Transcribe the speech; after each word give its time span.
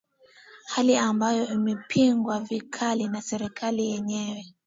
hali 0.65 0.97
ambayo 0.97 1.47
imepingwa 1.47 2.39
vikali 2.39 3.07
na 3.07 3.21
serikali 3.21 3.89
yenyewe 3.89 4.45